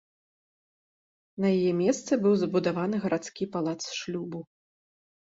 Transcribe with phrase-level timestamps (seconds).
[1.45, 4.39] На яе месцы быў збудаваны гарадскі палац шлюбу.